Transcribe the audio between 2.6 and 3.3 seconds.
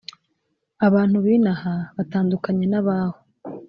n abaho